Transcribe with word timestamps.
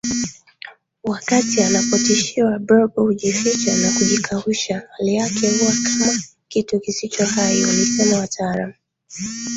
Wakati 1.03 1.61
anapotishiwa 1.63 2.59
Blob 2.59 2.91
hujifcha 2.95 3.75
na 3.77 3.91
kujikausha 3.91 4.83
Hali 4.97 5.15
yake 5.15 5.49
huwa 5.49 5.71
kama 5.83 6.19
kitu 6.47 6.79
kisichohai 6.79 7.65
walisema 7.65 8.17
wataalamu 8.19 8.73